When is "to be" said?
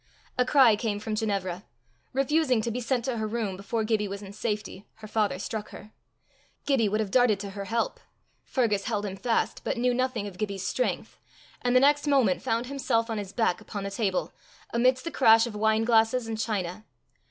2.63-2.79